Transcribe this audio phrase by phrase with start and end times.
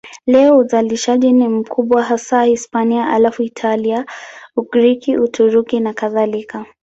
[0.25, 4.05] Leo uzalishaji ni mkubwa hasa Hispania, halafu Italia,
[4.55, 6.65] Ugiriki, Uturuki nakadhalika.